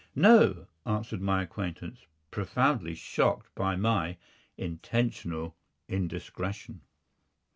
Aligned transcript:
"No," 0.15 0.65
answered 0.83 1.21
my 1.21 1.43
acquaintance, 1.43 2.07
profoundly 2.31 2.95
shocked 2.95 3.53
by 3.53 3.75
my 3.75 4.17
intentional 4.57 5.55
indiscretion. 5.87 6.81